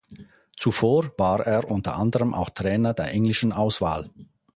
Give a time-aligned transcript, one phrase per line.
[0.57, 4.09] Zuvor war er unter anderem auch Trainer der englischen Auswahl.